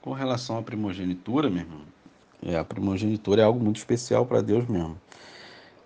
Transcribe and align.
Com 0.00 0.12
relação 0.12 0.58
à 0.58 0.62
primogenitura, 0.62 1.50
meu 1.50 1.60
irmão, 1.60 1.80
é, 2.42 2.56
a 2.56 2.64
primogenitura 2.64 3.42
é 3.42 3.44
algo 3.44 3.58
muito 3.58 3.76
especial 3.76 4.24
para 4.24 4.40
Deus 4.40 4.66
mesmo. 4.68 4.96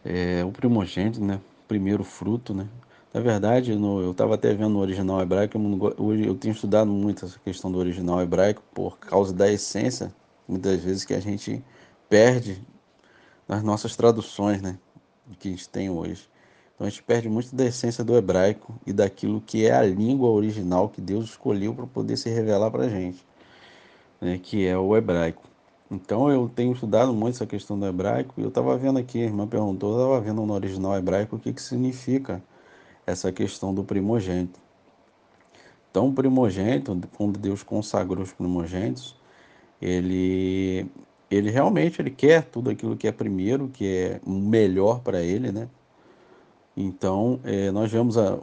É, 0.04 0.44
o 0.44 0.50
primogênito, 0.50 1.22
né? 1.22 1.40
Primeiro 1.66 2.04
fruto, 2.04 2.52
né? 2.52 2.68
Na 3.12 3.20
verdade, 3.20 3.74
no, 3.74 4.00
eu 4.02 4.12
estava 4.12 4.34
até 4.34 4.54
vendo 4.54 4.70
no 4.70 4.80
original 4.80 5.20
hebraico, 5.20 5.58
eu, 5.58 6.04
hoje 6.04 6.26
eu 6.26 6.34
tenho 6.34 6.52
estudado 6.52 6.90
muito 6.90 7.24
essa 7.24 7.38
questão 7.38 7.70
do 7.70 7.78
original 7.78 8.20
hebraico 8.22 8.62
por 8.74 8.98
causa 8.98 9.32
da 9.32 9.50
essência, 9.50 10.12
muitas 10.48 10.82
vezes 10.82 11.04
que 11.04 11.14
a 11.14 11.20
gente 11.20 11.62
perde 12.08 12.62
nas 13.46 13.62
nossas 13.62 13.96
traduções, 13.96 14.60
né? 14.60 14.78
Que 15.38 15.48
a 15.48 15.50
gente 15.50 15.68
tem 15.68 15.90
hoje. 15.90 16.28
Então 16.74 16.86
a 16.86 16.90
gente 16.90 17.02
perde 17.02 17.28
muito 17.28 17.54
da 17.54 17.66
essência 17.66 18.02
do 18.02 18.16
hebraico 18.16 18.74
e 18.86 18.92
daquilo 18.92 19.40
que 19.40 19.66
é 19.66 19.72
a 19.72 19.82
língua 19.82 20.28
original 20.30 20.88
que 20.88 21.00
Deus 21.00 21.26
escolheu 21.26 21.74
para 21.74 21.86
poder 21.86 22.16
se 22.16 22.28
revelar 22.30 22.70
para 22.70 22.84
a 22.84 22.88
gente, 22.88 23.24
né? 24.22 24.38
que 24.40 24.64
é 24.64 24.78
o 24.78 24.96
hebraico. 24.96 25.42
Então 25.90 26.30
eu 26.30 26.48
tenho 26.48 26.72
estudado 26.72 27.12
muito 27.12 27.34
essa 27.34 27.46
questão 27.46 27.78
do 27.78 27.84
hebraico 27.84 28.32
e 28.38 28.42
eu 28.42 28.48
estava 28.48 28.78
vendo 28.78 28.98
aqui, 28.98 29.20
a 29.20 29.24
irmã 29.24 29.46
perguntou, 29.46 29.90
eu 29.92 29.98
estava 29.98 30.20
vendo 30.20 30.46
no 30.46 30.54
original 30.54 30.96
hebraico 30.96 31.36
o 31.36 31.38
que, 31.38 31.52
que 31.52 31.60
significa 31.60 32.42
essa 33.06 33.30
questão 33.32 33.74
do 33.74 33.84
primogênito. 33.84 34.58
Então 35.90 36.08
o 36.08 36.12
primogênito, 36.14 36.98
quando 37.16 37.38
Deus 37.38 37.62
consagrou 37.62 38.22
os 38.22 38.32
primogênitos, 38.32 39.14
ele, 39.82 40.86
ele 41.30 41.50
realmente 41.50 42.00
ele 42.00 42.10
quer 42.10 42.44
tudo 42.44 42.70
aquilo 42.70 42.96
que 42.96 43.06
é 43.06 43.12
primeiro, 43.12 43.68
que 43.68 43.86
é 43.86 44.20
melhor 44.26 45.00
para 45.00 45.20
ele, 45.20 45.52
né? 45.52 45.68
Então, 46.74 47.38
é, 47.44 47.70
nós 47.70 47.92
vemos 47.92 48.16
a, 48.16 48.32
a, 48.32 48.38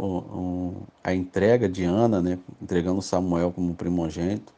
a 1.03 1.15
entrega 1.15 1.67
de 1.67 1.83
Ana, 1.83 2.21
né, 2.21 2.37
entregando 2.61 3.01
Samuel 3.01 3.51
como 3.51 3.73
primogênito 3.73 4.53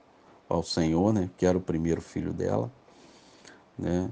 ao 0.52 0.64
Senhor, 0.64 1.14
né, 1.14 1.30
que 1.38 1.46
era 1.46 1.58
o 1.58 1.62
primeiro 1.62 2.02
filho 2.02 2.34
dela 2.34 2.72
né? 3.82 4.10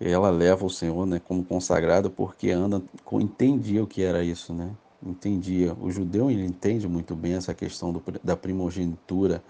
Ela 0.00 0.30
leva 0.30 0.66
o 0.66 0.70
Senhor, 0.70 1.06
né, 1.06 1.20
como 1.24 1.44
consagrada, 1.44 2.10
porque 2.10 2.50
Ana 2.50 2.82
entendia 3.12 3.82
o 3.84 3.86
que 3.86 4.02
era 4.02 4.24
isso, 4.24 4.52
né? 4.52 4.70
Entendia. 5.04 5.74
O 5.80 5.90
judeu 5.90 6.30
ele 6.30 6.44
entende 6.44 6.88
muito 6.88 7.14
bem 7.14 7.34
essa 7.34 7.54
questão 7.54 7.92
do, 7.92 8.02
da 8.22 8.36
primogenitura, 8.36 9.42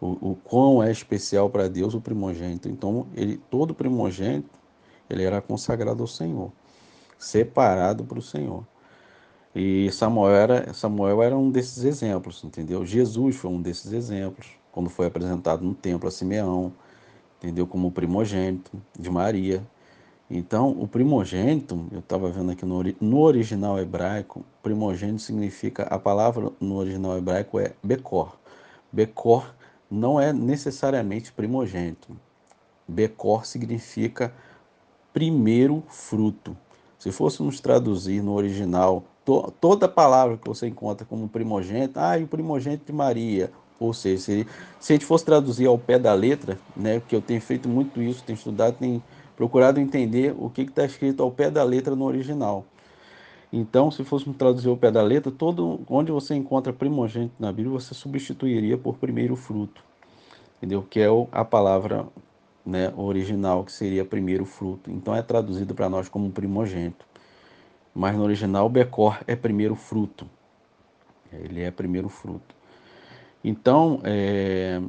o, 0.00 0.32
o 0.32 0.38
quão 0.42 0.82
é 0.82 0.90
especial 0.90 1.48
para 1.48 1.68
Deus 1.68 1.94
o 1.94 2.00
primogênito. 2.00 2.68
Então, 2.68 3.06
ele 3.14 3.40
todo 3.48 3.74
primogênito 3.74 4.60
ele 5.08 5.22
era 5.22 5.40
consagrado 5.40 6.02
ao 6.02 6.06
Senhor, 6.06 6.50
separado 7.18 8.04
para 8.04 8.18
o 8.18 8.22
Senhor. 8.22 8.64
E 9.54 9.90
Samuel 9.92 10.34
era, 10.34 10.74
Samuel 10.74 11.22
era 11.22 11.36
um 11.36 11.50
desses 11.50 11.84
exemplos, 11.84 12.42
entendeu? 12.42 12.86
Jesus 12.86 13.36
foi 13.36 13.50
um 13.50 13.60
desses 13.60 13.92
exemplos, 13.92 14.48
quando 14.72 14.90
foi 14.90 15.06
apresentado 15.06 15.64
no 15.64 15.74
templo 15.74 16.08
a 16.08 16.10
Simeão 16.10 16.72
entendeu? 17.42 17.66
Como 17.66 17.90
primogênito 17.90 18.70
de 18.98 19.10
Maria. 19.10 19.66
Então, 20.30 20.70
o 20.70 20.86
primogênito, 20.86 21.86
eu 21.90 21.98
estava 21.98 22.30
vendo 22.30 22.52
aqui 22.52 22.64
no, 22.64 22.82
no 23.00 23.20
original 23.20 23.78
hebraico, 23.78 24.44
primogênito 24.62 25.20
significa, 25.20 25.82
a 25.84 25.98
palavra 25.98 26.50
no 26.60 26.76
original 26.76 27.18
hebraico 27.18 27.58
é 27.58 27.72
Becor. 27.82 28.36
Becor 28.90 29.52
não 29.90 30.20
é 30.20 30.32
necessariamente 30.32 31.32
primogênito. 31.32 32.16
Becor 32.86 33.44
significa 33.44 34.32
primeiro 35.12 35.82
fruto. 35.88 36.56
Se 36.98 37.10
fôssemos 37.10 37.60
traduzir 37.60 38.22
no 38.22 38.32
original, 38.32 39.04
to, 39.24 39.52
toda 39.60 39.88
palavra 39.88 40.38
que 40.38 40.48
você 40.48 40.68
encontra 40.68 41.04
como 41.04 41.28
primogênito, 41.28 41.98
ah, 41.98 42.16
e 42.18 42.22
o 42.22 42.28
primogênito 42.28 42.86
de 42.86 42.92
Maria, 42.92 43.50
ou 43.82 43.92
seja, 43.92 44.22
se, 44.22 44.46
se 44.80 44.92
a 44.92 44.94
gente 44.94 45.04
fosse 45.04 45.24
traduzir 45.24 45.66
ao 45.66 45.78
pé 45.78 45.98
da 45.98 46.14
letra, 46.14 46.58
né, 46.76 47.02
que 47.06 47.14
eu 47.14 47.20
tenho 47.20 47.40
feito 47.40 47.68
muito 47.68 48.00
isso, 48.00 48.22
tenho 48.24 48.36
estudado, 48.36 48.76
tenho 48.78 49.02
procurado 49.36 49.80
entender 49.80 50.34
o 50.38 50.48
que 50.48 50.62
está 50.62 50.84
escrito 50.84 51.22
ao 51.22 51.30
pé 51.30 51.50
da 51.50 51.64
letra 51.64 51.96
no 51.96 52.04
original. 52.04 52.64
Então, 53.52 53.90
se 53.90 54.02
fôssemos 54.02 54.38
traduzir 54.38 54.68
ao 54.68 54.76
pé 54.76 54.90
da 54.90 55.02
letra, 55.02 55.30
todo 55.30 55.80
onde 55.88 56.10
você 56.10 56.34
encontra 56.34 56.72
primogênito 56.72 57.34
na 57.38 57.52
Bíblia, 57.52 57.72
você 57.72 57.92
substituiria 57.92 58.78
por 58.78 58.96
primeiro 58.96 59.36
fruto, 59.36 59.84
entendeu? 60.56 60.82
Que 60.88 61.00
é 61.00 61.08
a 61.30 61.44
palavra 61.44 62.06
né, 62.64 62.92
original, 62.96 63.64
que 63.64 63.72
seria 63.72 64.04
primeiro 64.04 64.46
fruto. 64.46 64.90
Então, 64.90 65.14
é 65.14 65.20
traduzido 65.20 65.74
para 65.74 65.88
nós 65.90 66.08
como 66.08 66.30
primogênito. 66.30 67.04
Mas 67.94 68.16
no 68.16 68.22
original, 68.22 68.70
Becor 68.70 69.18
é 69.26 69.36
primeiro 69.36 69.74
fruto. 69.74 70.26
Ele 71.30 71.60
é 71.60 71.70
primeiro 71.70 72.08
fruto. 72.08 72.61
Então, 73.44 74.00
é, 74.04 74.80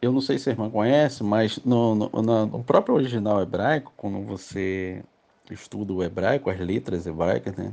eu 0.00 0.12
não 0.12 0.20
sei 0.20 0.38
se 0.38 0.48
a 0.48 0.52
irmã 0.52 0.70
conhece, 0.70 1.24
mas 1.24 1.58
no, 1.64 1.94
no, 1.94 2.08
no, 2.46 2.64
próprio 2.64 2.94
original 2.94 3.40
hebraico, 3.42 3.92
quando 3.96 4.20
você 4.24 5.02
estuda 5.50 5.92
o 5.92 6.02
hebraico, 6.02 6.50
as 6.50 6.58
letras 6.58 7.06
hebraicas, 7.06 7.54
né, 7.56 7.72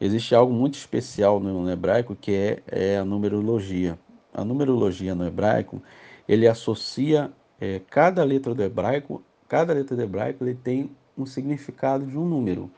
existe 0.00 0.34
algo 0.34 0.52
muito 0.52 0.74
especial 0.74 1.40
no, 1.40 1.70
hebraico 1.70 2.16
que 2.16 2.32
é, 2.32 2.62
é, 2.66 2.98
a 2.98 3.04
numerologia. 3.04 3.98
A 4.32 4.44
numerologia 4.44 5.14
no 5.14 5.26
hebraico, 5.26 5.82
ele 6.28 6.48
associa 6.48 7.30
é, 7.60 7.80
cada 7.90 8.24
letra 8.24 8.54
do 8.54 8.62
hebraico, 8.62 9.22
cada 9.48 9.72
letra 9.72 9.96
do 9.96 10.02
hebraico 10.02 10.44
ele 10.44 10.54
tem 10.54 10.90
um 11.18 11.26
significado 11.26 12.06
de 12.06 12.16
um 12.16 12.24
número. 12.24 12.70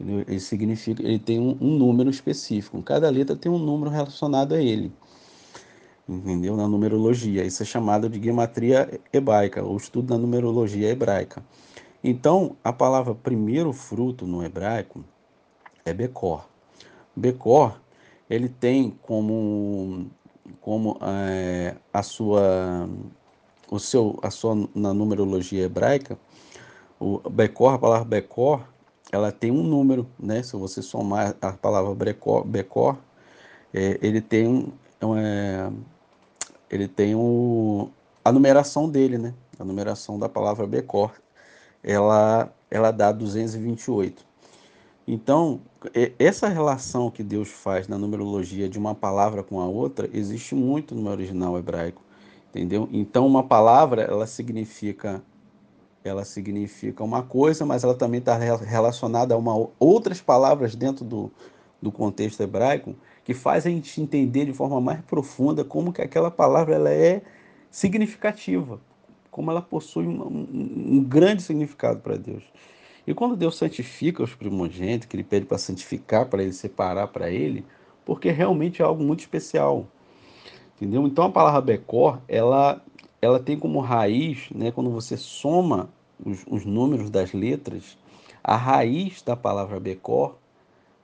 Ele 0.00 0.38
significa, 0.38 1.02
ele 1.02 1.18
tem 1.18 1.40
um, 1.40 1.56
um 1.60 1.76
número 1.76 2.08
específico. 2.08 2.80
Cada 2.82 3.10
letra 3.10 3.34
tem 3.34 3.50
um 3.50 3.58
número 3.58 3.90
relacionado 3.90 4.54
a 4.54 4.62
ele 4.62 4.92
entendeu? 6.08 6.56
Na 6.56 6.66
numerologia. 6.66 7.44
Isso 7.44 7.62
é 7.62 7.66
chamado 7.66 8.08
de 8.08 8.22
gematria 8.22 9.00
hebraica, 9.12 9.62
ou 9.62 9.76
estudo 9.76 10.08
da 10.08 10.18
numerologia 10.18 10.88
hebraica. 10.88 11.42
Então, 12.02 12.56
a 12.64 12.72
palavra 12.72 13.14
primeiro 13.14 13.72
fruto 13.72 14.26
no 14.26 14.42
hebraico 14.42 15.04
é 15.84 15.92
Becor. 15.92 16.46
Becor, 17.14 17.78
ele 18.30 18.48
tem 18.48 18.90
como, 19.02 20.06
como 20.60 20.96
é, 21.02 21.76
a 21.92 22.02
sua, 22.02 22.88
o 23.70 23.78
seu, 23.78 24.18
a 24.22 24.30
sua, 24.30 24.68
na 24.74 24.94
numerologia 24.94 25.64
hebraica, 25.64 26.18
o 27.00 27.18
Becor, 27.28 27.74
a 27.74 27.78
palavra 27.78 28.04
Becor, 28.04 28.62
ela 29.10 29.32
tem 29.32 29.50
um 29.50 29.62
número, 29.62 30.06
né? 30.18 30.42
Se 30.42 30.56
você 30.56 30.82
somar 30.82 31.34
a 31.40 31.52
palavra 31.52 31.94
Becor, 31.94 32.44
Becor 32.44 32.96
é, 33.72 33.98
ele 34.02 34.20
tem 34.20 34.46
um, 34.46 34.72
é, 35.16 35.70
ele 36.70 36.88
tem 36.88 37.14
o, 37.14 37.88
a 38.24 38.32
numeração 38.32 38.88
dele, 38.88 39.18
né? 39.18 39.34
A 39.58 39.64
numeração 39.64 40.18
da 40.18 40.28
palavra 40.28 40.66
Becor, 40.66 41.12
ela, 41.82 42.52
ela 42.70 42.90
dá 42.90 43.10
228. 43.12 44.26
Então, 45.06 45.60
essa 46.18 46.48
relação 46.48 47.10
que 47.10 47.22
Deus 47.22 47.48
faz 47.48 47.88
na 47.88 47.96
numerologia 47.96 48.68
de 48.68 48.78
uma 48.78 48.94
palavra 48.94 49.42
com 49.42 49.60
a 49.60 49.66
outra 49.66 50.08
existe 50.12 50.54
muito 50.54 50.94
no 50.94 51.08
original 51.10 51.58
hebraico, 51.58 52.02
entendeu? 52.50 52.88
Então, 52.92 53.26
uma 53.26 53.42
palavra, 53.42 54.02
ela 54.02 54.26
significa 54.26 55.22
ela 56.04 56.24
significa 56.24 57.02
uma 57.02 57.22
coisa, 57.22 57.66
mas 57.66 57.84
ela 57.84 57.94
também 57.94 58.20
está 58.20 58.36
relacionada 58.36 59.34
a 59.34 59.36
uma, 59.36 59.68
outras 59.78 60.20
palavras 60.20 60.74
dentro 60.74 61.04
do, 61.04 61.30
do 61.80 61.92
contexto 61.92 62.40
hebraico 62.42 62.94
que 63.24 63.34
faz 63.34 63.66
a 63.66 63.70
gente 63.70 64.00
entender 64.00 64.46
de 64.46 64.52
forma 64.52 64.80
mais 64.80 65.00
profunda 65.02 65.64
como 65.64 65.92
que 65.92 66.02
aquela 66.02 66.30
palavra 66.30 66.74
ela 66.74 66.90
é 66.90 67.22
significativa, 67.70 68.80
como 69.30 69.50
ela 69.50 69.60
possui 69.60 70.06
um, 70.06 70.22
um, 70.22 70.96
um 70.96 71.04
grande 71.04 71.42
significado 71.42 72.00
para 72.00 72.16
Deus. 72.16 72.42
E 73.06 73.14
quando 73.14 73.36
Deus 73.36 73.56
santifica 73.56 74.22
os 74.22 74.34
primogênitos, 74.34 75.06
que 75.06 75.16
Ele 75.16 75.24
pede 75.24 75.46
para 75.46 75.58
santificar, 75.58 76.26
para 76.26 76.42
Ele 76.42 76.52
separar 76.52 77.08
para 77.08 77.30
Ele, 77.30 77.64
porque 78.04 78.30
realmente 78.30 78.82
é 78.82 78.84
algo 78.84 79.02
muito 79.02 79.20
especial, 79.20 79.86
entendeu? 80.76 81.06
Então 81.06 81.24
a 81.24 81.30
palavra 81.30 81.60
Becor, 81.60 82.18
ela, 82.26 82.82
ela 83.20 83.38
tem 83.38 83.58
como 83.58 83.80
raiz, 83.80 84.48
né, 84.54 84.70
quando 84.70 84.90
você 84.90 85.16
soma 85.16 85.90
os, 86.24 86.44
os 86.48 86.64
números 86.64 87.10
das 87.10 87.32
letras, 87.32 87.98
a 88.42 88.56
raiz 88.56 89.20
da 89.22 89.36
palavra 89.36 89.78
Becor 89.78 90.36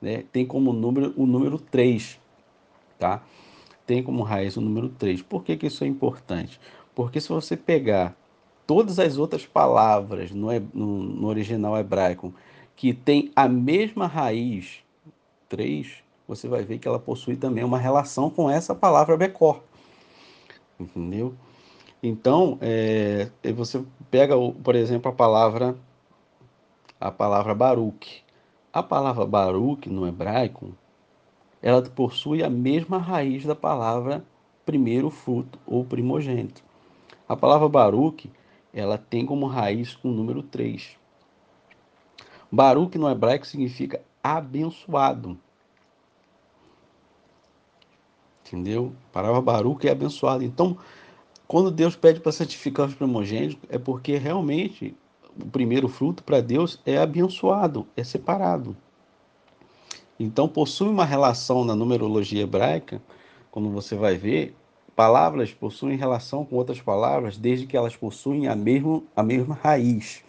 né, 0.01 0.23
tem 0.31 0.45
como 0.45 0.73
número 0.73 1.13
o 1.15 1.25
número 1.25 1.59
3, 1.59 2.19
tá? 2.99 3.23
Tem 3.85 4.01
como 4.03 4.23
raiz 4.23 4.57
o 4.57 4.61
número 4.61 4.89
3. 4.89 5.21
Por 5.21 5.43
que, 5.43 5.55
que 5.55 5.67
isso 5.67 5.83
é 5.83 5.87
importante? 5.87 6.59
Porque 6.93 7.21
se 7.21 7.29
você 7.29 7.55
pegar 7.55 8.15
todas 8.65 8.99
as 8.99 9.17
outras 9.17 9.45
palavras 9.45 10.31
no, 10.31 10.47
no, 10.73 11.03
no 11.03 11.27
original 11.27 11.77
hebraico 11.77 12.33
que 12.75 12.93
tem 12.93 13.31
a 13.35 13.47
mesma 13.47 14.07
raiz 14.07 14.83
3, 15.49 16.03
você 16.27 16.47
vai 16.47 16.63
ver 16.63 16.79
que 16.79 16.87
ela 16.87 16.99
possui 16.99 17.35
também 17.35 17.63
uma 17.63 17.77
relação 17.77 18.29
com 18.29 18.49
essa 18.49 18.73
palavra 18.73 19.15
Becor. 19.15 19.61
Entendeu? 20.79 21.33
Então, 22.01 22.57
é, 22.61 23.29
você 23.53 23.83
pega, 24.11 24.35
por 24.63 24.75
exemplo, 24.75 25.09
a 25.09 25.13
palavra 25.13 25.75
a 26.99 27.11
palavra 27.11 27.53
Baruch. 27.53 28.23
A 28.75 28.83
palavra 28.83 29.25
Baruch 29.25 29.87
no 29.89 30.05
hebraico, 30.05 30.75
ela 31.61 31.81
possui 31.81 32.43
a 32.43 32.49
mesma 32.49 32.97
raiz 32.97 33.45
da 33.45 33.55
palavra 33.55 34.21
primeiro 34.65 35.09
fruto 35.09 35.57
ou 35.65 35.85
primogênito. 35.85 36.61
A 37.25 37.37
palavra 37.37 37.69
Baruch, 37.69 38.29
ela 38.73 38.97
tem 38.97 39.25
como 39.25 39.45
raiz 39.45 39.97
o 40.03 40.09
número 40.09 40.43
3. 40.43 40.97
Baruch 42.51 42.97
no 42.97 43.09
hebraico 43.09 43.47
significa 43.47 44.01
abençoado. 44.21 45.39
Entendeu? 48.45 48.91
A 49.07 49.13
palavra 49.13 49.41
Baruch 49.41 49.87
é 49.87 49.91
abençoado. 49.91 50.43
Então, 50.43 50.77
quando 51.47 51.71
Deus 51.71 51.95
pede 51.95 52.19
para 52.19 52.33
santificar 52.33 52.87
os 52.87 52.93
primogênitos, 52.93 53.57
é 53.69 53.79
porque 53.79 54.17
realmente 54.17 54.97
o 55.41 55.47
primeiro 55.47 55.87
fruto 55.87 56.23
para 56.23 56.41
Deus 56.41 56.79
é 56.85 56.97
abençoado, 56.97 57.85
é 57.95 58.03
separado. 58.03 58.75
Então, 60.19 60.47
possui 60.47 60.87
uma 60.87 61.05
relação 61.05 61.65
na 61.65 61.75
numerologia 61.75 62.43
hebraica, 62.43 63.01
quando 63.51 63.69
você 63.69 63.95
vai 63.95 64.15
ver, 64.15 64.55
palavras 64.95 65.53
possuem 65.53 65.97
relação 65.97 66.45
com 66.45 66.55
outras 66.55 66.79
palavras 66.79 67.37
desde 67.37 67.67
que 67.67 67.75
elas 67.75 67.95
possuem 67.95 68.47
a, 68.47 68.55
mesmo, 68.55 69.03
a 69.15 69.21
mesma 69.21 69.55
raiz, 69.61 70.23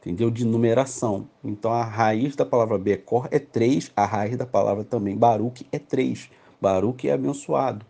entendeu? 0.00 0.30
De 0.30 0.44
numeração. 0.44 1.28
Então, 1.44 1.72
a 1.72 1.84
raiz 1.84 2.34
da 2.34 2.44
palavra 2.44 2.76
Becor 2.76 3.28
é 3.30 3.38
3, 3.38 3.92
a 3.94 4.04
raiz 4.04 4.36
da 4.36 4.46
palavra 4.46 4.82
também 4.82 5.16
Baruch 5.16 5.64
é 5.70 5.78
3. 5.78 6.28
Baruch 6.60 7.08
é 7.08 7.12
abençoado, 7.12 7.86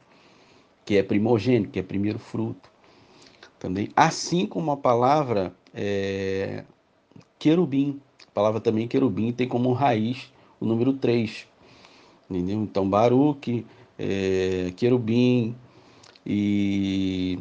que 0.85 0.97
é 0.97 1.03
primogênito, 1.03 1.71
que 1.71 1.79
é 1.79 1.83
primeiro 1.83 2.19
fruto. 2.19 2.71
Também, 3.59 3.91
assim 3.97 4.47
como 4.47 4.71
a 4.71 4.77
palavra 4.77 5.55
é, 5.75 6.65
querubim, 7.39 8.01
a 8.27 8.31
palavra 8.33 8.61
também 8.61 8.87
querubim 8.87 9.33
tem 9.33 9.49
como 9.49 9.73
raiz 9.73 10.33
o 10.59 10.65
número 10.65 10.93
3. 10.93 11.47
Entendeu? 12.29 12.63
Então, 12.63 12.89
Baruch, 12.89 13.67
é, 13.99 14.73
querubim 14.77 15.55
e 16.25 17.39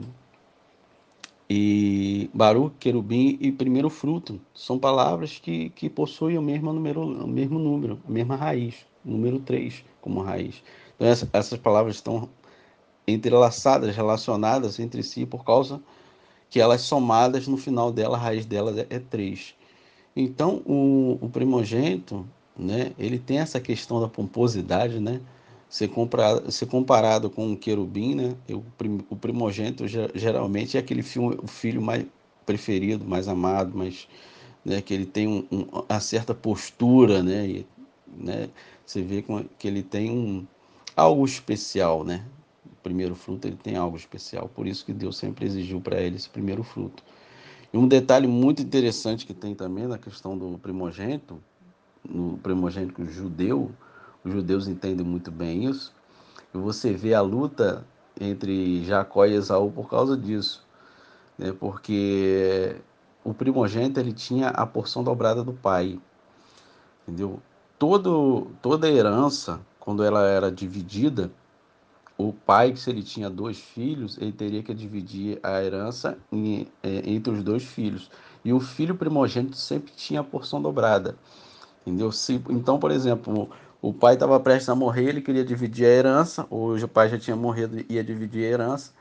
e 1.50 2.30
querubim 2.80 3.38
e 3.42 3.52
primeiro 3.52 3.90
fruto 3.90 4.40
são 4.54 4.78
palavras 4.78 5.40
que, 5.40 5.72
que 5.72 5.90
possuem 5.90 6.38
o 6.38 6.42
mesmo 6.42 6.72
número, 6.72 7.02
o 7.02 7.28
mesmo 7.28 7.58
número, 7.58 8.00
a 8.08 8.12
mesma 8.12 8.36
raiz, 8.36 8.86
número 9.04 9.40
3 9.40 9.84
como 10.00 10.22
raiz. 10.22 10.62
Então, 10.96 11.08
essa, 11.08 11.28
essas 11.34 11.58
palavras 11.58 11.96
estão 11.96 12.30
entrelaçadas, 13.08 13.96
relacionadas 13.96 14.80
entre 14.80 15.02
si 15.02 15.26
por 15.26 15.44
causa 15.44 15.82
que 16.50 16.60
elas 16.60 16.82
somadas 16.82 17.48
no 17.48 17.58
final 17.58 17.92
dela, 17.92 18.18
a 18.18 18.20
raiz 18.20 18.46
delas 18.46 18.78
é, 18.78 18.88
é 18.90 19.00
3. 19.00 19.56
Então, 20.16 20.62
o, 20.66 21.18
o 21.22 21.30
primogênito, 21.30 22.26
né, 22.58 22.92
ele 22.98 23.20
tem 23.20 23.40
essa 23.40 23.60
questão 23.60 24.02
da 24.02 24.08
pomposidade, 24.08 25.00
né? 25.00 25.22
Ser 25.70 25.88
comparado, 25.90 26.52
ser 26.52 26.66
comparado 26.66 27.30
com 27.30 27.48
um 27.48 27.56
querubim, 27.56 28.16
né? 28.16 28.36
O, 28.50 28.64
o 29.12 29.16
primogênito 29.16 29.86
geralmente 29.88 30.78
é 30.78 30.80
aquele 30.80 31.04
filho, 31.04 31.40
o 31.44 31.48
filho 31.48 31.82
mais 31.82 32.06
preferido, 32.46 33.06
mais 33.06 33.28
amado, 33.28 33.78
mais, 33.78 34.08
né, 34.66 34.82
que 34.82 34.94
ele 34.94 35.06
tem 35.06 35.28
um, 35.28 35.46
um, 35.52 35.68
uma 35.88 36.00
certa 36.00 36.34
postura, 36.34 37.22
né? 37.22 37.46
E, 37.48 37.68
né? 38.18 38.50
Você 38.86 39.04
vê 39.04 39.24
que 39.60 39.68
ele 39.68 39.84
tem 39.84 40.10
um, 40.10 40.46
algo 40.96 41.24
especial, 41.24 42.04
né? 42.04 42.26
Primeiro 42.84 43.16
fruto 43.16 43.48
ele 43.48 43.58
tem 43.58 43.76
algo 43.76 43.98
especial, 43.98 44.50
por 44.50 44.66
isso 44.66 44.86
que 44.86 44.94
Deus 44.94 45.18
sempre 45.18 45.46
exigiu 45.46 45.82
para 45.82 46.00
ele 46.00 46.16
esse 46.16 46.30
primeiro 46.30 46.64
fruto. 46.64 47.04
E 47.72 47.78
um 47.78 47.88
detalhe 47.88 48.28
muito 48.28 48.62
interessante 48.62 49.26
que 49.26 49.34
tem 49.34 49.54
também 49.54 49.86
na 49.86 49.98
questão 49.98 50.38
do 50.38 50.58
primogênito, 50.58 51.40
no 52.08 52.38
primogênito 52.38 53.06
judeu, 53.06 53.72
os 54.24 54.32
judeus 54.32 54.68
entendem 54.68 55.06
muito 55.06 55.32
bem 55.32 55.66
isso, 55.66 55.94
e 56.54 56.58
você 56.58 56.94
vê 56.94 57.14
a 57.14 57.22
luta 57.22 57.86
entre 58.20 58.84
Jacó 58.84 59.26
e 59.26 59.34
Esaú 59.34 59.72
por 59.72 59.90
causa 59.90 60.18
disso, 60.18 60.66
né? 61.38 61.54
porque 61.58 62.76
o 63.24 63.34
primogênito 63.34 64.00
ele 64.00 64.14
tinha 64.14 64.50
a 64.50 64.66
porção 64.66 65.04
dobrada 65.04 65.44
do 65.44 65.54
pai, 65.54 66.00
entendeu? 67.04 67.40
Todo, 67.78 68.48
toda 68.62 68.88
a 68.88 68.92
herança, 68.92 69.62
quando 69.80 70.04
ela 70.04 70.28
era 70.28 70.52
dividida, 70.52 71.32
o 72.20 72.34
pai, 72.34 72.76
se 72.76 72.90
ele 72.90 73.02
tinha 73.02 73.30
dois 73.30 73.58
filhos, 73.58 74.18
ele 74.18 74.34
teria 74.34 74.62
que 74.62 74.74
dividir 74.74 75.40
a 75.42 75.64
herança 75.64 76.18
em, 76.30 76.68
é, 76.84 77.10
entre 77.10 77.32
os 77.32 77.42
dois 77.42 77.64
filhos. 77.64 78.12
E 78.44 78.52
o 78.52 78.60
filho 78.60 78.94
primogênito 78.94 79.56
sempre 79.56 79.94
tinha 79.96 80.20
a 80.20 80.24
porção 80.24 80.62
dobrada. 80.62 81.16
Entendeu? 81.82 82.12
Se, 82.12 82.34
então, 82.50 82.78
por 82.78 82.92
exemplo, 82.92 83.50
o 83.82 83.94
pai 83.94 84.16
estava 84.16 84.38
prestes 84.38 84.68
a 84.68 84.76
morrer, 84.76 85.08
ele 85.08 85.22
queria 85.22 85.46
dividir 85.46 85.86
a 85.86 85.90
herança, 85.90 86.46
hoje 86.50 86.84
o 86.84 86.90
pai 86.90 87.08
já 87.08 87.18
tinha 87.18 87.38
morrido 87.38 87.80
e 87.80 87.94
ia 87.94 88.04
dividir 88.04 88.44
a 88.44 88.50
herança, 88.50 88.92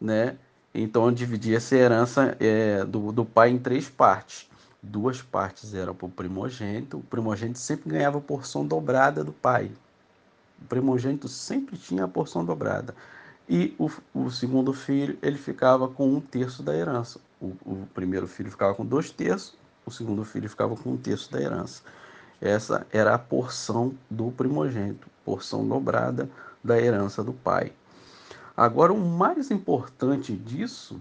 né? 0.00 0.38
Então 0.74 1.12
dividia 1.12 1.58
essa 1.58 1.76
herança 1.76 2.36
é, 2.40 2.86
do, 2.86 3.12
do 3.12 3.24
pai 3.26 3.50
em 3.50 3.58
três 3.58 3.90
partes. 3.90 4.48
Duas 4.82 5.20
partes 5.20 5.74
eram 5.74 5.94
para 5.94 6.06
o 6.06 6.10
primogênito, 6.10 6.96
o 6.96 7.02
primogênito 7.02 7.58
sempre 7.58 7.90
ganhava 7.90 8.16
a 8.16 8.20
porção 8.20 8.66
dobrada 8.66 9.22
do 9.22 9.32
pai, 9.32 9.70
o 10.60 10.64
primogênito 10.66 11.28
sempre 11.28 11.76
tinha 11.76 12.04
a 12.04 12.08
porção 12.08 12.44
dobrada. 12.44 12.94
E 13.48 13.74
o, 13.78 13.90
o 14.14 14.30
segundo 14.30 14.72
filho, 14.72 15.16
ele 15.22 15.38
ficava 15.38 15.88
com 15.88 16.08
um 16.08 16.20
terço 16.20 16.62
da 16.62 16.74
herança. 16.74 17.20
O, 17.40 17.52
o 17.64 17.88
primeiro 17.94 18.26
filho 18.26 18.50
ficava 18.50 18.74
com 18.74 18.84
dois 18.84 19.10
terços, 19.10 19.56
o 19.84 19.90
segundo 19.90 20.24
filho 20.24 20.48
ficava 20.48 20.74
com 20.74 20.92
um 20.92 20.96
terço 20.96 21.30
da 21.30 21.40
herança. 21.40 21.82
Essa 22.40 22.86
era 22.90 23.14
a 23.14 23.18
porção 23.18 23.94
do 24.10 24.30
primogênito, 24.30 25.08
porção 25.24 25.66
dobrada 25.66 26.28
da 26.62 26.78
herança 26.78 27.22
do 27.22 27.32
pai. 27.32 27.72
Agora, 28.56 28.92
o 28.92 28.98
mais 28.98 29.50
importante 29.50 30.34
disso, 30.34 31.00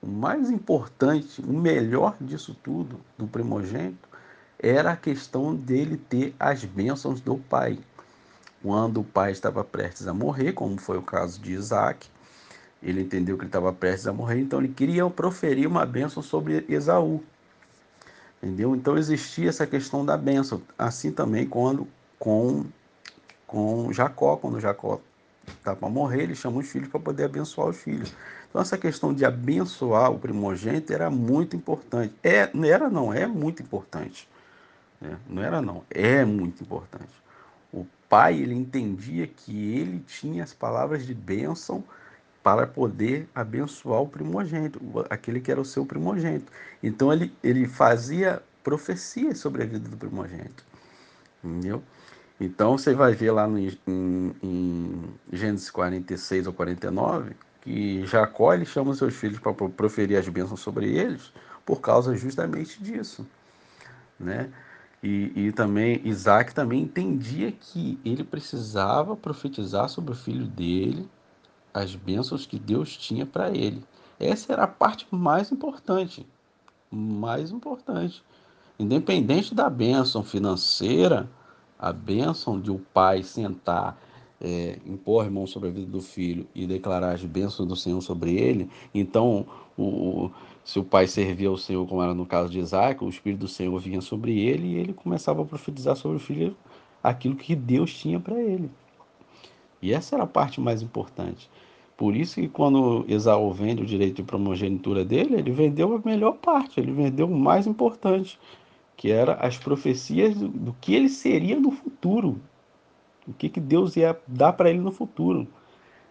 o 0.00 0.06
mais 0.06 0.50
importante, 0.50 1.42
o 1.42 1.52
melhor 1.52 2.16
disso 2.20 2.56
tudo, 2.62 3.00
do 3.16 3.26
primogênito, 3.26 4.08
era 4.58 4.92
a 4.92 4.96
questão 4.96 5.54
dele 5.54 5.96
ter 5.96 6.34
as 6.38 6.64
bênçãos 6.64 7.20
do 7.20 7.36
pai 7.36 7.78
quando 8.62 9.00
o 9.00 9.04
pai 9.04 9.32
estava 9.32 9.62
prestes 9.62 10.06
a 10.06 10.14
morrer, 10.14 10.52
como 10.52 10.78
foi 10.78 10.98
o 10.98 11.02
caso 11.02 11.40
de 11.40 11.52
Isaac, 11.52 12.08
ele 12.82 13.02
entendeu 13.02 13.36
que 13.36 13.42
ele 13.42 13.48
estava 13.48 13.72
prestes 13.72 14.06
a 14.06 14.12
morrer, 14.12 14.40
então 14.40 14.58
ele 14.58 14.68
queria 14.68 15.08
proferir 15.10 15.66
uma 15.66 15.84
bênção 15.84 16.22
sobre 16.22 16.64
Esaú. 16.68 17.22
Entendeu? 18.42 18.74
Então 18.74 18.96
existia 18.96 19.48
essa 19.48 19.66
questão 19.66 20.04
da 20.04 20.16
bênção. 20.16 20.62
Assim 20.78 21.10
também 21.10 21.46
quando 21.46 21.88
com, 22.18 22.64
com 23.46 23.92
Jacó, 23.92 24.36
quando 24.36 24.60
Jacó 24.60 25.00
está 25.46 25.74
para 25.74 25.88
morrer, 25.88 26.22
ele 26.22 26.36
chama 26.36 26.58
os 26.60 26.68
filhos 26.68 26.88
para 26.88 27.00
poder 27.00 27.24
abençoar 27.24 27.68
os 27.68 27.78
filhos. 27.78 28.12
Então 28.48 28.62
essa 28.62 28.78
questão 28.78 29.12
de 29.12 29.24
abençoar 29.24 30.12
o 30.12 30.18
primogênito 30.18 30.92
era 30.92 31.10
muito 31.10 31.56
importante. 31.56 32.14
É, 32.22 32.48
não 32.54 32.64
era 32.68 32.88
não, 32.88 33.12
é 33.12 33.26
muito 33.26 33.60
importante. 33.60 34.28
É, 35.02 35.16
não 35.28 35.42
era 35.42 35.60
não, 35.60 35.82
é 35.90 36.24
muito 36.24 36.62
importante 36.62 37.27
pai 38.08 38.40
ele 38.40 38.54
entendia 38.54 39.26
que 39.26 39.76
ele 39.76 40.00
tinha 40.00 40.42
as 40.42 40.52
palavras 40.52 41.06
de 41.06 41.14
bênção 41.14 41.84
para 42.42 42.66
poder 42.66 43.28
abençoar 43.34 44.00
o 44.00 44.08
primogênito, 44.08 44.80
aquele 45.10 45.40
que 45.40 45.50
era 45.50 45.60
o 45.60 45.64
seu 45.64 45.84
primogênito. 45.84 46.50
Então 46.82 47.12
ele, 47.12 47.32
ele 47.42 47.66
fazia 47.66 48.42
profecia 48.64 49.34
sobre 49.34 49.62
a 49.62 49.66
vida 49.66 49.88
do 49.88 49.96
primogênito. 49.96 50.64
Entendeu? 51.44 51.82
Então 52.40 52.78
você 52.78 52.94
vai 52.94 53.12
ver 53.12 53.32
lá 53.32 53.46
no, 53.46 53.58
em, 53.58 53.76
em 54.42 55.04
Gênesis 55.32 55.70
46 55.70 56.46
ou 56.46 56.52
49 56.52 57.32
que 57.60 58.06
Jacó 58.06 58.54
ele 58.54 58.64
chama 58.64 58.94
seus 58.94 59.14
filhos 59.14 59.38
para 59.38 59.52
proferir 59.52 60.16
as 60.16 60.28
bênçãos 60.28 60.60
sobre 60.60 60.96
eles 60.96 61.32
por 61.66 61.80
causa 61.80 62.16
justamente 62.16 62.82
disso, 62.82 63.26
né? 64.18 64.48
E, 65.02 65.32
e 65.34 65.52
também 65.52 66.00
Isaac 66.04 66.54
também 66.54 66.82
entendia 66.82 67.52
que 67.52 67.98
ele 68.04 68.24
precisava 68.24 69.14
profetizar 69.14 69.88
sobre 69.88 70.12
o 70.12 70.16
filho 70.16 70.46
dele 70.46 71.08
as 71.72 71.94
bênçãos 71.94 72.46
que 72.46 72.58
Deus 72.58 72.96
tinha 72.96 73.24
para 73.24 73.50
ele. 73.50 73.84
Essa 74.18 74.52
era 74.52 74.64
a 74.64 74.68
parte 74.68 75.06
mais 75.10 75.52
importante, 75.52 76.26
mais 76.90 77.52
importante. 77.52 78.24
Independente 78.78 79.54
da 79.54 79.70
bênção 79.70 80.24
financeira, 80.24 81.28
a 81.78 81.92
bênção 81.92 82.60
de 82.60 82.70
o 82.70 82.78
pai 82.92 83.22
sentar, 83.22 83.96
é, 84.40 84.78
impor 84.86 85.26
a 85.26 85.30
mão 85.30 85.46
sobre 85.46 85.68
a 85.68 85.72
vida 85.72 85.90
do 85.90 86.00
filho 86.00 86.46
e 86.54 86.66
declarar 86.66 87.12
as 87.12 87.24
bênçãos 87.24 87.68
do 87.68 87.76
Senhor 87.76 88.00
sobre 88.00 88.36
ele, 88.36 88.70
então 88.94 89.46
o, 89.76 90.30
se 90.68 90.78
o 90.78 90.84
pai 90.84 91.06
servia 91.06 91.48
ao 91.48 91.56
Senhor, 91.56 91.88
como 91.88 92.02
era 92.02 92.12
no 92.12 92.26
caso 92.26 92.50
de 92.50 92.58
Isaac, 92.58 93.02
o 93.02 93.08
Espírito 93.08 93.40
do 93.40 93.48
Senhor 93.48 93.74
vinha 93.78 94.02
sobre 94.02 94.38
ele 94.38 94.66
e 94.66 94.76
ele 94.76 94.92
começava 94.92 95.40
a 95.40 95.44
profetizar 95.46 95.96
sobre 95.96 96.18
o 96.18 96.20
filho 96.20 96.54
aquilo 97.02 97.36
que 97.36 97.56
Deus 97.56 97.94
tinha 97.94 98.20
para 98.20 98.38
ele. 98.38 98.70
E 99.80 99.94
essa 99.94 100.14
era 100.14 100.24
a 100.24 100.26
parte 100.26 100.60
mais 100.60 100.82
importante. 100.82 101.48
Por 101.96 102.14
isso 102.14 102.34
que 102.34 102.48
quando 102.48 103.02
Esaú 103.08 103.50
vende 103.50 103.82
o 103.82 103.86
direito 103.86 104.16
de 104.16 104.22
primogenitura 104.24 105.06
dele, 105.06 105.36
ele 105.36 105.52
vendeu 105.52 105.96
a 105.96 106.06
melhor 106.06 106.32
parte, 106.32 106.78
ele 106.78 106.92
vendeu 106.92 107.28
o 107.28 107.34
mais 107.34 107.66
importante, 107.66 108.38
que 108.94 109.10
era 109.10 109.36
as 109.36 109.56
profecias 109.56 110.36
do, 110.36 110.48
do 110.48 110.76
que 110.82 110.94
ele 110.94 111.08
seria 111.08 111.58
no 111.58 111.70
futuro. 111.70 112.38
O 113.26 113.32
que, 113.32 113.48
que 113.48 113.58
Deus 113.58 113.96
ia 113.96 114.20
dar 114.26 114.52
para 114.52 114.68
ele 114.68 114.80
no 114.80 114.92
futuro. 114.92 115.48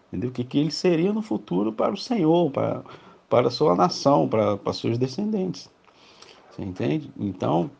Entendeu? 0.08 0.30
O 0.30 0.32
que, 0.32 0.42
que 0.42 0.58
ele 0.58 0.72
seria 0.72 1.12
no 1.12 1.22
futuro 1.22 1.72
para 1.72 1.92
o 1.92 1.96
Senhor, 1.96 2.50
para 2.50 2.82
para 3.28 3.50
sua 3.50 3.74
nação, 3.74 4.28
para, 4.28 4.56
para 4.56 4.72
seus 4.72 4.98
descendentes. 4.98 5.70
Você 6.50 6.62
entende? 6.62 7.10
Então, 7.18 7.70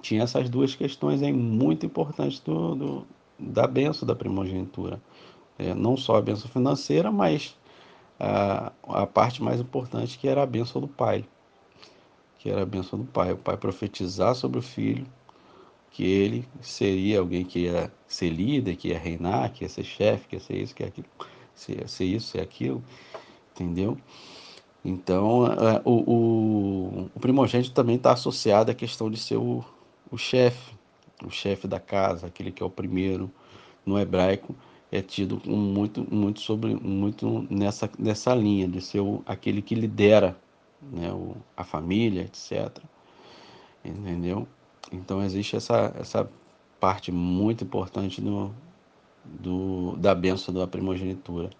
tinha 0.00 0.22
essas 0.22 0.48
duas 0.48 0.74
questões 0.74 1.22
aí 1.22 1.32
muito 1.32 1.86
importantes 1.86 2.40
do, 2.40 2.74
do 2.74 3.06
da 3.38 3.66
benção 3.66 4.06
da 4.06 4.14
primogenitura. 4.14 5.00
É, 5.58 5.74
não 5.74 5.96
só 5.96 6.16
a 6.16 6.22
benção 6.22 6.48
financeira, 6.50 7.10
mas 7.10 7.56
a, 8.18 8.72
a 8.84 9.06
parte 9.06 9.42
mais 9.42 9.60
importante 9.60 10.18
que 10.18 10.28
era 10.28 10.42
a 10.42 10.46
benção 10.46 10.80
do 10.80 10.88
pai. 10.88 11.24
Que 12.38 12.50
era 12.50 12.62
a 12.62 12.66
benção 12.66 12.98
do 12.98 13.04
pai. 13.04 13.32
O 13.32 13.36
pai 13.36 13.56
profetizar 13.56 14.34
sobre 14.34 14.58
o 14.58 14.62
filho 14.62 15.06
que 15.94 16.04
ele 16.04 16.48
seria 16.60 17.20
alguém 17.20 17.44
que 17.44 17.60
ia 17.60 17.92
ser 18.08 18.28
líder, 18.28 18.74
que 18.74 18.88
ia 18.88 18.98
reinar, 18.98 19.52
que 19.52 19.62
ia 19.62 19.68
ser 19.68 19.84
chefe, 19.84 20.26
que 20.26 20.34
ia 20.34 20.40
ser 20.40 20.56
isso, 20.56 20.74
que 20.74 20.82
ia 20.82 20.88
aquilo, 20.88 21.06
ser, 21.54 21.88
ser 21.88 22.04
isso, 22.04 22.26
ser 22.32 22.40
aquilo, 22.40 22.82
entendeu? 23.52 23.96
Então, 24.84 25.46
é, 25.46 25.80
o, 25.84 25.92
o, 25.92 27.10
o 27.14 27.20
primogênito 27.20 27.72
também 27.72 27.96
está 27.96 28.12
associado 28.12 28.70
à 28.70 28.74
questão 28.74 29.10
de 29.10 29.18
ser 29.18 29.36
o, 29.36 29.64
chefe, 30.18 30.74
o 31.24 31.30
chefe 31.30 31.66
da 31.66 31.80
casa, 31.80 32.26
aquele 32.26 32.52
que 32.52 32.62
é 32.62 32.66
o 32.66 32.70
primeiro 32.70 33.30
no 33.86 33.98
hebraico, 33.98 34.54
é 34.92 35.00
tido 35.00 35.40
muito, 35.46 36.06
muito 36.12 36.40
sobre, 36.40 36.74
muito 36.74 37.46
nessa, 37.50 37.90
nessa 37.98 38.34
linha 38.34 38.68
de 38.68 38.80
ser 38.80 39.00
o, 39.00 39.22
aquele 39.26 39.62
que 39.62 39.74
lidera, 39.74 40.36
né, 40.80 41.10
o, 41.12 41.34
a 41.56 41.64
família, 41.64 42.22
etc. 42.22 42.78
Entendeu? 43.84 44.46
Então 44.92 45.22
existe 45.22 45.56
essa, 45.56 45.94
essa 45.98 46.28
parte 46.78 47.10
muito 47.10 47.64
importante 47.64 48.20
do, 48.20 48.54
do, 49.24 49.96
da 49.96 50.14
benção 50.14 50.54
da 50.54 50.66
primogenitura. 50.66 51.50